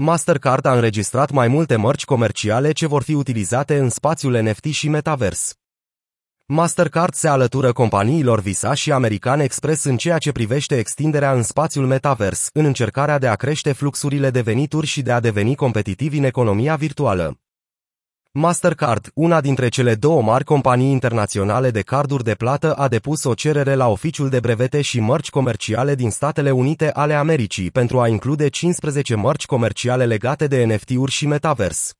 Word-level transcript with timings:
Mastercard 0.00 0.64
a 0.64 0.74
înregistrat 0.74 1.30
mai 1.30 1.48
multe 1.48 1.76
mărci 1.76 2.04
comerciale 2.04 2.72
ce 2.72 2.86
vor 2.86 3.02
fi 3.02 3.14
utilizate 3.14 3.78
în 3.78 3.88
spațiul 3.88 4.42
NFT 4.42 4.64
și 4.64 4.88
metavers. 4.88 5.54
Mastercard 6.46 7.14
se 7.14 7.28
alătură 7.28 7.72
companiilor 7.72 8.40
Visa 8.40 8.74
și 8.74 8.92
American 8.92 9.40
Express 9.40 9.84
în 9.84 9.96
ceea 9.96 10.18
ce 10.18 10.32
privește 10.32 10.78
extinderea 10.78 11.32
în 11.32 11.42
spațiul 11.42 11.86
metavers, 11.86 12.50
în 12.52 12.64
încercarea 12.64 13.18
de 13.18 13.26
a 13.26 13.34
crește 13.34 13.72
fluxurile 13.72 14.30
de 14.30 14.40
venituri 14.40 14.86
și 14.86 15.02
de 15.02 15.12
a 15.12 15.20
deveni 15.20 15.54
competitivi 15.54 16.18
în 16.18 16.24
economia 16.24 16.76
virtuală. 16.76 17.38
Mastercard, 18.32 19.10
una 19.14 19.40
dintre 19.40 19.68
cele 19.68 19.94
două 19.94 20.22
mari 20.22 20.44
companii 20.44 20.90
internaționale 20.90 21.70
de 21.70 21.80
carduri 21.80 22.24
de 22.24 22.34
plată, 22.34 22.74
a 22.74 22.88
depus 22.88 23.24
o 23.24 23.34
cerere 23.34 23.74
la 23.74 23.88
oficiul 23.88 24.28
de 24.28 24.40
brevete 24.40 24.80
și 24.80 25.00
mărci 25.00 25.30
comerciale 25.30 25.94
din 25.94 26.10
Statele 26.10 26.50
Unite 26.50 26.90
ale 26.92 27.14
Americii 27.14 27.70
pentru 27.70 28.00
a 28.00 28.08
include 28.08 28.48
15 28.48 29.14
mărci 29.14 29.46
comerciale 29.46 30.04
legate 30.04 30.46
de 30.46 30.64
NFT-uri 30.64 31.10
și 31.10 31.26
metavers. 31.26 31.92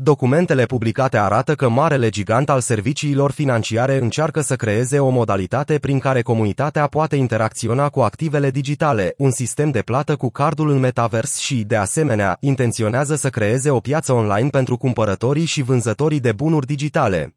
Documentele 0.00 0.66
publicate 0.66 1.18
arată 1.18 1.54
că 1.54 1.68
marele 1.68 2.08
gigant 2.08 2.48
al 2.48 2.60
serviciilor 2.60 3.30
financiare 3.30 3.96
încearcă 3.96 4.40
să 4.40 4.56
creeze 4.56 4.98
o 4.98 5.08
modalitate 5.08 5.78
prin 5.78 5.98
care 5.98 6.22
comunitatea 6.22 6.86
poate 6.86 7.16
interacționa 7.16 7.88
cu 7.88 8.00
activele 8.00 8.50
digitale, 8.50 9.14
un 9.16 9.30
sistem 9.30 9.70
de 9.70 9.82
plată 9.82 10.16
cu 10.16 10.30
cardul 10.30 10.70
în 10.70 10.78
metavers 10.78 11.36
și, 11.36 11.64
de 11.64 11.76
asemenea, 11.76 12.36
intenționează 12.40 13.14
să 13.14 13.30
creeze 13.30 13.70
o 13.70 13.80
piață 13.80 14.12
online 14.12 14.48
pentru 14.48 14.76
cumpărătorii 14.76 15.44
și 15.44 15.62
vânzătorii 15.62 16.20
de 16.20 16.32
bunuri 16.32 16.66
digitale. 16.66 17.36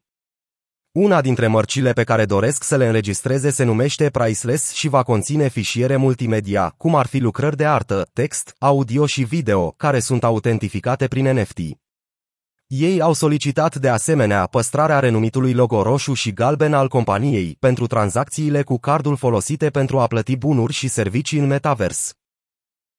Una 0.92 1.20
dintre 1.20 1.46
mărcile 1.46 1.92
pe 1.92 2.04
care 2.04 2.24
doresc 2.24 2.64
să 2.64 2.76
le 2.76 2.86
înregistreze 2.86 3.50
se 3.50 3.64
numește 3.64 4.10
Priceless 4.10 4.72
și 4.72 4.88
va 4.88 5.02
conține 5.02 5.48
fișiere 5.48 5.96
multimedia, 5.96 6.74
cum 6.76 6.94
ar 6.94 7.06
fi 7.06 7.18
lucrări 7.18 7.56
de 7.56 7.66
artă, 7.66 8.08
text, 8.12 8.54
audio 8.58 9.06
și 9.06 9.22
video, 9.22 9.70
care 9.70 9.98
sunt 9.98 10.24
autentificate 10.24 11.06
prin 11.06 11.32
NFT. 11.32 11.58
Ei 12.74 13.00
au 13.00 13.12
solicitat 13.12 13.76
de 13.76 13.88
asemenea 13.88 14.46
păstrarea 14.46 14.98
renumitului 14.98 15.52
logo 15.52 15.82
roșu 15.82 16.14
și 16.14 16.32
galben 16.32 16.74
al 16.74 16.88
companiei 16.88 17.56
pentru 17.58 17.86
tranzacțiile 17.86 18.62
cu 18.62 18.78
cardul 18.78 19.16
folosite 19.16 19.70
pentru 19.70 19.98
a 19.98 20.06
plăti 20.06 20.36
bunuri 20.36 20.72
și 20.72 20.88
servicii 20.88 21.38
în 21.38 21.46
metavers. 21.46 22.12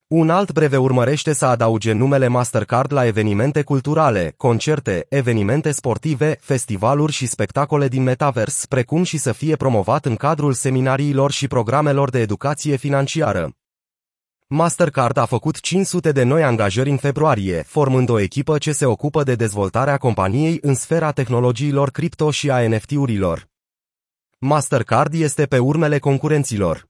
Un 0.08 0.30
alt 0.30 0.52
breve 0.52 0.78
urmărește 0.78 1.34
să 1.34 1.46
adauge 1.46 1.92
numele 1.92 2.28
Mastercard 2.28 2.94
la 2.94 3.06
evenimente 3.06 3.62
culturale, 3.62 4.34
concerte, 4.38 5.06
evenimente 5.10 5.72
sportive, 5.72 6.38
festivaluri 6.40 7.12
și 7.12 7.26
spectacole 7.26 7.88
din 7.88 8.04
metavers, 8.04 8.66
precum 8.66 9.04
și 9.04 9.18
să 9.18 9.32
fie 9.32 9.56
promovat 9.56 10.06
în 10.06 10.16
cadrul 10.16 10.54
seminariilor 10.54 11.32
și 11.32 11.48
programelor 11.48 12.10
de 12.10 12.20
educație 12.20 12.76
financiară. 12.76 13.63
Mastercard 14.48 15.18
a 15.18 15.26
făcut 15.26 15.60
500 15.60 16.12
de 16.12 16.24
noi 16.24 16.44
angajări 16.44 16.90
în 16.90 16.98
februarie, 16.98 17.64
formând 17.68 18.10
o 18.10 18.20
echipă 18.20 18.58
ce 18.58 18.72
se 18.72 18.86
ocupă 18.86 19.24
de 19.24 19.36
dezvoltarea 19.36 19.98
companiei 19.98 20.58
în 20.62 20.76
sfera 20.76 21.12
tehnologiilor 21.12 21.90
cripto 21.90 22.32
și 22.32 22.52
a 22.52 22.68
NFT-urilor. 22.68 23.48
Mastercard 24.40 25.14
este 25.14 25.46
pe 25.46 25.58
urmele 25.58 26.00
concurenților. 26.00 26.88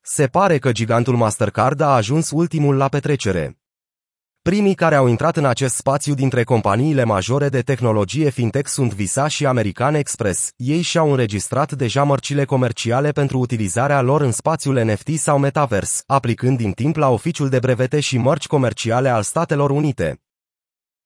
Se 0.00 0.26
pare 0.26 0.58
că 0.58 0.72
gigantul 0.72 1.16
Mastercard 1.16 1.80
a 1.80 1.94
ajuns 1.94 2.30
ultimul 2.30 2.76
la 2.76 2.88
petrecere. 2.88 3.58
Primii 4.46 4.74
care 4.74 4.94
au 4.94 5.06
intrat 5.06 5.36
în 5.36 5.44
acest 5.44 5.74
spațiu 5.74 6.14
dintre 6.14 6.44
companiile 6.44 7.04
majore 7.04 7.48
de 7.48 7.60
tehnologie 7.60 8.30
fintech 8.30 8.68
sunt 8.68 8.94
Visa 8.94 9.28
și 9.28 9.46
American 9.46 9.94
Express. 9.94 10.50
Ei 10.56 10.80
și-au 10.80 11.10
înregistrat 11.10 11.72
deja 11.72 12.02
mărcile 12.02 12.44
comerciale 12.44 13.10
pentru 13.10 13.38
utilizarea 13.38 14.00
lor 14.00 14.20
în 14.20 14.32
spațiul 14.32 14.84
NFT 14.84 15.08
sau 15.18 15.38
Metavers, 15.38 16.02
aplicând 16.06 16.56
din 16.56 16.72
timp 16.72 16.96
la 16.96 17.08
oficiul 17.08 17.48
de 17.48 17.58
brevete 17.58 18.00
și 18.00 18.18
mărci 18.18 18.46
comerciale 18.46 19.08
al 19.08 19.22
Statelor 19.22 19.70
Unite. 19.70 20.20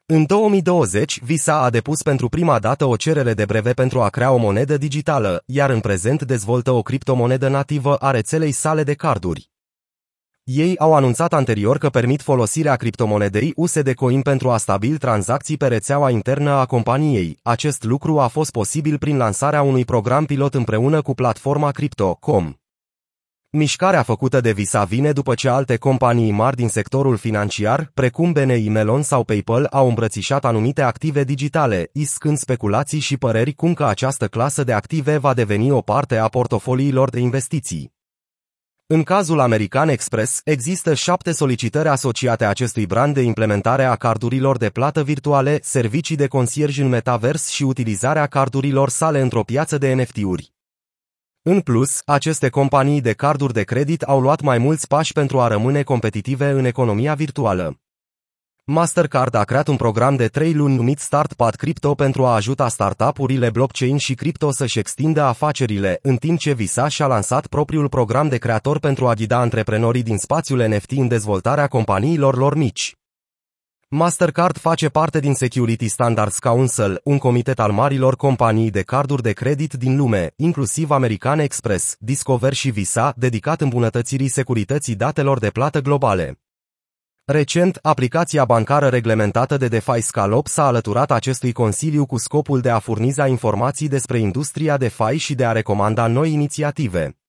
În 0.06 0.27
2020, 0.27 1.20
Visa 1.22 1.62
a 1.62 1.70
depus 1.70 2.02
pentru 2.02 2.28
prima 2.28 2.58
dată 2.58 2.84
o 2.84 2.96
cerere 2.96 3.34
de 3.34 3.44
brevet 3.44 3.74
pentru 3.74 4.00
a 4.00 4.08
crea 4.08 4.33
o 4.33 4.36
monedă 4.36 4.77
digitală, 4.77 5.42
iar 5.46 5.70
în 5.70 5.80
prezent 5.80 6.23
dezvoltă 6.23 6.70
o 6.70 6.83
criptomonedă 6.83 7.48
nativă 7.48 7.96
a 7.96 8.11
rețelei 8.11 8.52
sale 8.52 8.83
de 8.83 8.95
carduri. 8.95 9.49
Ei 10.45 10.78
au 10.78 10.95
anunțat 10.95 11.33
anterior 11.33 11.78
că 11.78 11.89
permit 11.89 12.23
folosirea 12.23 12.77
criptomonedei 12.77 13.52
USD 13.56 13.95
Coin 13.95 14.20
pentru 14.20 14.51
a 14.51 14.56
stabil 14.56 14.96
tranzacții 14.96 15.56
pe 15.56 15.67
rețeaua 15.67 16.11
internă 16.11 16.51
a 16.51 16.67
companiei. 16.67 17.39
Acest 17.42 17.84
lucru 17.84 18.20
a 18.20 18.27
fost 18.27 18.50
posibil 18.50 18.98
prin 18.98 19.17
lansarea 19.17 19.62
unui 19.62 19.84
program 19.84 20.24
pilot 20.24 20.55
împreună 20.55 21.02
cu 21.02 21.14
platforma 21.14 21.70
Crypto.com. 21.70 22.55
Mișcarea 23.52 24.02
făcută 24.02 24.40
de 24.40 24.52
Visa 24.52 24.84
vine 24.84 25.12
după 25.12 25.34
ce 25.34 25.48
alte 25.48 25.77
companii 25.77 26.30
mari 26.30 26.56
din 26.56 26.68
sectorul 26.68 27.17
financiar, 27.17 27.90
precum 27.95 28.33
BNI 28.33 28.68
Melon 28.68 29.02
sau 29.02 29.24
PayPal, 29.24 29.67
au 29.70 29.89
îmbrățișat 29.89 30.45
anumite 30.45 30.83
active 30.83 31.24
digitale, 31.24 31.90
iscând 31.92 32.39
speculații 32.39 33.00
și 33.00 33.17
păreri 33.17 33.52
cum 33.52 33.74
că 33.74 33.84
această 33.84 34.27
clasă 34.27 34.64
de 34.64 34.73
active 34.73 35.17
va 35.17 35.34
deveni 35.34 35.70
o 35.70 35.80
parte 35.80 36.17
a 36.17 36.29
portofoliilor 36.29 37.11
de 37.11 37.20
investiții. 37.20 37.98
În 38.92 39.02
cazul 39.02 39.40
American 39.40 39.89
Express, 39.89 40.40
există 40.45 40.95
șapte 40.95 41.33
solicitări 41.33 41.89
asociate 41.89 42.45
acestui 42.45 42.86
brand 42.86 43.14
de 43.14 43.20
implementare 43.20 43.84
a 43.84 43.95
cardurilor 43.95 44.56
de 44.56 44.68
plată 44.68 45.02
virtuale, 45.02 45.58
servicii 45.62 46.17
de 46.17 46.27
concierj 46.27 46.78
în 46.78 46.89
metavers 46.89 47.48
și 47.48 47.62
utilizarea 47.62 48.27
cardurilor 48.27 48.89
sale 48.89 49.20
într-o 49.20 49.42
piață 49.42 49.79
de 49.79 49.92
NFT-uri. 49.92 50.52
În 51.42 51.61
plus, 51.61 52.00
aceste 52.05 52.48
companii 52.48 53.00
de 53.00 53.12
carduri 53.12 53.52
de 53.52 53.62
credit 53.62 54.02
au 54.02 54.20
luat 54.20 54.40
mai 54.40 54.58
mulți 54.58 54.86
pași 54.86 55.12
pentru 55.12 55.40
a 55.40 55.46
rămâne 55.46 55.83
competitive 55.83 56.48
în 56.50 56.64
economia 56.64 57.14
virtuală. 57.14 57.80
Mastercard 58.73 59.35
a 59.35 59.45
creat 59.45 59.69
un 59.69 59.77
program 59.77 60.17
de 60.17 60.27
3 60.27 60.55
luni 60.55 60.75
numit 60.75 60.98
StartPad 60.98 61.55
Crypto 61.55 61.95
pentru 61.95 62.25
a 62.25 62.35
ajuta 62.35 62.69
startup-urile 62.69 63.51
blockchain 63.51 63.97
și 63.97 64.14
cripto 64.14 64.51
să-și 64.51 64.79
extindă 64.79 65.23
afacerile, 65.23 65.98
în 66.03 66.17
timp 66.17 66.39
ce 66.39 66.53
Visa 66.53 66.89
și-a 66.89 67.07
lansat 67.07 67.47
propriul 67.47 67.89
program 67.89 68.29
de 68.29 68.36
creator 68.36 68.79
pentru 68.79 69.09
a 69.09 69.14
ghida 69.14 69.39
antreprenorii 69.39 70.03
din 70.03 70.17
spațiul 70.19 70.69
NFT 70.69 70.91
în 70.91 71.09
dezvoltarea 71.09 71.67
companiilor 71.67 72.36
lor 72.36 72.57
mici. 72.57 72.95
Mastercard 73.89 74.59
face 74.59 74.89
parte 74.89 75.20
din 75.20 75.35
Security 75.35 75.89
Standards 75.89 76.39
Council, 76.39 77.01
un 77.05 77.19
comitet 77.19 77.59
al 77.59 77.73
marilor 77.73 78.17
companii 78.17 78.70
de 78.70 78.83
carduri 78.83 79.23
de 79.23 79.33
credit 79.33 79.73
din 79.73 79.97
lume, 79.97 80.33
inclusiv 80.36 80.91
American 80.91 81.39
Express, 81.39 81.97
Discover 81.98 82.53
și 82.53 82.70
Visa, 82.70 83.13
dedicat 83.17 83.61
îmbunătățirii 83.61 84.29
securității 84.29 84.95
datelor 84.95 85.39
de 85.39 85.48
plată 85.48 85.80
globale. 85.80 86.39
Recent, 87.33 87.79
aplicația 87.83 88.45
bancară 88.45 88.89
reglementată 88.89 89.57
de 89.57 89.68
DeFi 89.68 90.01
Scalop 90.01 90.46
s-a 90.46 90.67
alăturat 90.67 91.11
acestui 91.11 91.52
consiliu 91.52 92.07
cu 92.07 92.18
scopul 92.18 92.61
de 92.61 92.70
a 92.70 92.79
furniza 92.79 93.27
informații 93.27 93.89
despre 93.89 94.18
industria 94.18 94.77
DeFi 94.77 95.17
și 95.17 95.35
de 95.35 95.45
a 95.45 95.52
recomanda 95.52 96.07
noi 96.07 96.33
inițiative. 96.33 97.20